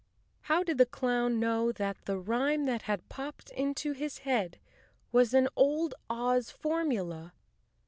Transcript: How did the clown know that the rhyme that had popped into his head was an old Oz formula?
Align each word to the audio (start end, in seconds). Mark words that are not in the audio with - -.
How 0.49 0.63
did 0.63 0.79
the 0.79 0.87
clown 0.87 1.39
know 1.39 1.71
that 1.73 2.05
the 2.05 2.17
rhyme 2.17 2.65
that 2.65 2.81
had 2.89 3.07
popped 3.07 3.51
into 3.51 3.91
his 3.91 4.17
head 4.25 4.57
was 5.11 5.35
an 5.35 5.47
old 5.55 5.93
Oz 6.09 6.49
formula? 6.49 7.33